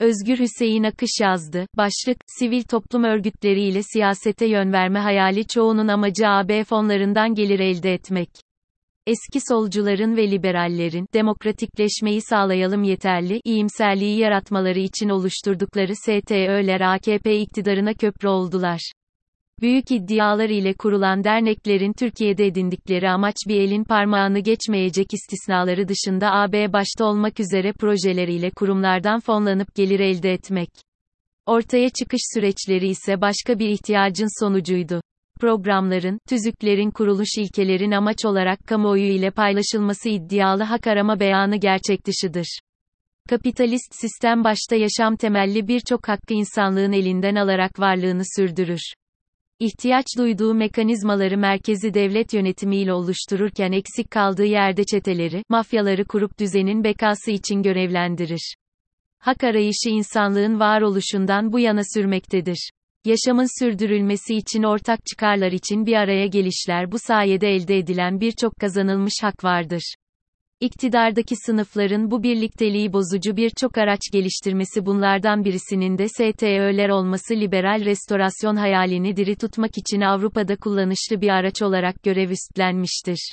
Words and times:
Özgür 0.00 0.38
Hüseyin 0.38 0.84
Akış 0.84 1.10
yazdı. 1.20 1.66
Başlık, 1.76 2.16
sivil 2.38 2.62
toplum 2.62 3.04
örgütleriyle 3.04 3.82
siyasete 3.82 4.46
yön 4.46 4.72
verme 4.72 4.98
hayali 4.98 5.46
çoğunun 5.46 5.88
amacı 5.88 6.28
AB 6.28 6.64
fonlarından 6.64 7.34
gelir 7.34 7.60
elde 7.60 7.94
etmek. 7.94 8.28
Eski 9.06 9.40
solcuların 9.48 10.16
ve 10.16 10.30
liberallerin, 10.30 11.06
demokratikleşmeyi 11.14 12.22
sağlayalım 12.22 12.82
yeterli, 12.82 13.40
iyimserliği 13.44 14.18
yaratmaları 14.18 14.78
için 14.78 15.08
oluşturdukları 15.08 15.96
STÖ'ler 15.96 16.80
AKP 16.80 17.40
iktidarına 17.40 17.94
köprü 17.94 18.28
oldular. 18.28 18.92
Büyük 19.60 19.90
iddialar 19.90 20.48
ile 20.48 20.74
kurulan 20.74 21.24
derneklerin 21.24 21.92
Türkiye'de 21.92 22.46
edindikleri 22.46 23.10
amaç 23.10 23.34
bir 23.48 23.60
elin 23.60 23.84
parmağını 23.84 24.38
geçmeyecek 24.38 25.06
istisnaları 25.14 25.88
dışında 25.88 26.32
AB 26.32 26.72
başta 26.72 27.04
olmak 27.04 27.40
üzere 27.40 27.72
projeleriyle 27.72 28.50
kurumlardan 28.50 29.20
fonlanıp 29.20 29.74
gelir 29.74 30.00
elde 30.00 30.32
etmek. 30.32 30.68
Ortaya 31.46 31.90
çıkış 31.90 32.20
süreçleri 32.34 32.88
ise 32.88 33.20
başka 33.20 33.58
bir 33.58 33.68
ihtiyacın 33.68 34.44
sonucuydu. 34.44 35.00
Programların, 35.40 36.18
tüzüklerin 36.28 36.90
kuruluş 36.90 37.38
ilkelerin 37.38 37.92
amaç 37.92 38.24
olarak 38.24 38.66
kamuoyu 38.66 39.12
ile 39.12 39.30
paylaşılması 39.30 40.08
iddialı 40.08 40.62
hak 40.62 40.86
arama 40.86 41.20
beyanı 41.20 41.56
gerçek 41.56 42.06
dışıdır. 42.06 42.58
Kapitalist 43.30 43.92
sistem 44.00 44.44
başta 44.44 44.76
yaşam 44.76 45.16
temelli 45.16 45.68
birçok 45.68 46.08
hakkı 46.08 46.34
insanlığın 46.34 46.92
elinden 46.92 47.34
alarak 47.34 47.80
varlığını 47.80 48.22
sürdürür 48.36 48.94
ihtiyaç 49.58 50.06
duyduğu 50.18 50.54
mekanizmaları 50.54 51.38
merkezi 51.38 51.94
devlet 51.94 52.32
yönetimiyle 52.32 52.92
oluştururken 52.92 53.72
eksik 53.72 54.10
kaldığı 54.10 54.44
yerde 54.44 54.84
çeteleri, 54.84 55.42
mafyaları 55.48 56.04
kurup 56.04 56.38
düzenin 56.38 56.84
bekası 56.84 57.30
için 57.30 57.62
görevlendirir. 57.62 58.54
Hak 59.18 59.44
arayışı 59.44 59.88
insanlığın 59.88 60.60
varoluşundan 60.60 61.52
bu 61.52 61.58
yana 61.58 61.82
sürmektedir. 61.94 62.70
Yaşamın 63.04 63.64
sürdürülmesi 63.64 64.34
için 64.34 64.62
ortak 64.62 65.06
çıkarlar 65.06 65.52
için 65.52 65.86
bir 65.86 65.92
araya 65.92 66.26
gelişler 66.26 66.92
bu 66.92 66.96
sayede 66.98 67.48
elde 67.48 67.78
edilen 67.78 68.20
birçok 68.20 68.56
kazanılmış 68.56 69.14
hak 69.22 69.44
vardır. 69.44 69.94
İktidardaki 70.64 71.36
sınıfların 71.36 72.10
bu 72.10 72.22
birlikteliği 72.22 72.92
bozucu 72.92 73.36
birçok 73.36 73.78
araç 73.78 74.00
geliştirmesi 74.12 74.86
bunlardan 74.86 75.44
birisinin 75.44 75.98
de 75.98 76.08
STÖ'ler 76.08 76.88
olması 76.88 77.34
liberal 77.34 77.84
restorasyon 77.84 78.56
hayalini 78.56 79.16
diri 79.16 79.36
tutmak 79.36 79.78
için 79.78 80.00
Avrupa'da 80.00 80.56
kullanışlı 80.56 81.20
bir 81.20 81.28
araç 81.28 81.62
olarak 81.62 82.02
görev 82.02 82.30
üstlenmiştir. 82.30 83.32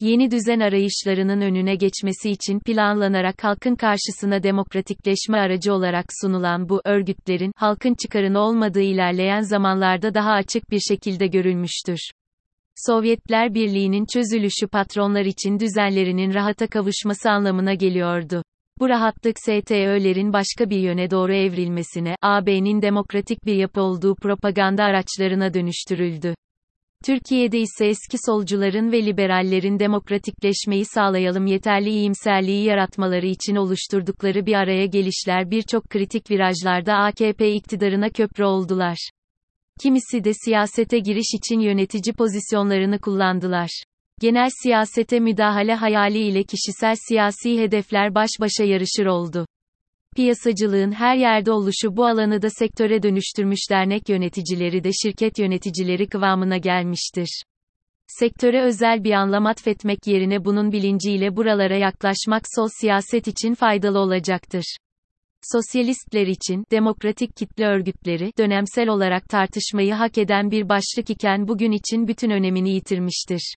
Yeni 0.00 0.30
düzen 0.30 0.60
arayışlarının 0.60 1.40
önüne 1.40 1.74
geçmesi 1.74 2.30
için 2.30 2.60
planlanarak 2.60 3.44
halkın 3.44 3.74
karşısına 3.74 4.42
demokratikleşme 4.42 5.38
aracı 5.38 5.74
olarak 5.74 6.04
sunulan 6.20 6.68
bu 6.68 6.80
örgütlerin 6.84 7.52
halkın 7.56 7.94
çıkarını 8.02 8.38
olmadığı 8.38 8.82
ilerleyen 8.82 9.40
zamanlarda 9.40 10.14
daha 10.14 10.32
açık 10.32 10.70
bir 10.70 10.80
şekilde 10.80 11.26
görülmüştür. 11.26 12.10
Sovyetler 12.76 13.54
Birliği'nin 13.54 14.06
çözülüşü 14.14 14.66
patronlar 14.68 15.24
için 15.24 15.58
düzenlerinin 15.60 16.34
rahata 16.34 16.66
kavuşması 16.66 17.30
anlamına 17.30 17.74
geliyordu. 17.74 18.42
Bu 18.78 18.88
rahatlık 18.88 19.38
STÖ'lerin 19.38 20.32
başka 20.32 20.70
bir 20.70 20.78
yöne 20.78 21.10
doğru 21.10 21.34
evrilmesine, 21.34 22.16
AB'nin 22.22 22.82
demokratik 22.82 23.46
bir 23.46 23.54
yapı 23.54 23.80
olduğu 23.80 24.14
propaganda 24.14 24.84
araçlarına 24.84 25.54
dönüştürüldü. 25.54 26.34
Türkiye'de 27.04 27.58
ise 27.58 27.86
eski 27.86 28.16
solcuların 28.26 28.92
ve 28.92 29.06
liberallerin 29.06 29.78
demokratikleşmeyi 29.78 30.84
sağlayalım 30.84 31.46
yeterli 31.46 31.90
iyimserliği 31.90 32.64
yaratmaları 32.64 33.26
için 33.26 33.56
oluşturdukları 33.56 34.46
bir 34.46 34.54
araya 34.54 34.86
gelişler 34.86 35.50
birçok 35.50 35.90
kritik 35.90 36.30
virajlarda 36.30 36.94
AKP 36.94 37.52
iktidarına 37.52 38.10
köprü 38.10 38.44
oldular. 38.44 39.10
Kimisi 39.82 40.24
de 40.24 40.32
siyasete 40.44 40.98
giriş 40.98 41.34
için 41.34 41.60
yönetici 41.60 42.14
pozisyonlarını 42.14 42.98
kullandılar. 42.98 43.82
Genel 44.20 44.48
siyasete 44.62 45.20
müdahale 45.20 45.74
hayali 45.74 46.18
ile 46.18 46.42
kişisel 46.44 46.94
siyasi 47.08 47.58
hedefler 47.58 48.14
baş 48.14 48.30
başa 48.40 48.64
yarışır 48.64 49.06
oldu. 49.06 49.46
Piyasacılığın 50.16 50.92
her 50.92 51.16
yerde 51.16 51.52
oluşu 51.52 51.96
bu 51.96 52.06
alanı 52.06 52.42
da 52.42 52.50
sektöre 52.50 53.02
dönüştürmüş 53.02 53.60
dernek 53.70 54.08
yöneticileri 54.08 54.84
de 54.84 54.90
şirket 54.92 55.38
yöneticileri 55.38 56.08
kıvamına 56.08 56.56
gelmiştir. 56.56 57.42
Sektöre 58.06 58.62
özel 58.62 59.04
bir 59.04 59.12
anlam 59.12 59.46
atfetmek 59.46 59.98
yerine 60.06 60.44
bunun 60.44 60.72
bilinciyle 60.72 61.36
buralara 61.36 61.76
yaklaşmak 61.76 62.42
sol 62.54 62.68
siyaset 62.80 63.28
için 63.28 63.54
faydalı 63.54 63.98
olacaktır. 63.98 64.76
Sosyalistler 65.52 66.26
için, 66.26 66.64
demokratik 66.70 67.36
kitle 67.36 67.66
örgütleri, 67.66 68.32
dönemsel 68.38 68.88
olarak 68.88 69.28
tartışmayı 69.28 69.94
hak 69.94 70.18
eden 70.18 70.50
bir 70.50 70.68
başlık 70.68 71.10
iken 71.10 71.48
bugün 71.48 71.72
için 71.72 72.08
bütün 72.08 72.30
önemini 72.30 72.70
yitirmiştir. 72.70 73.56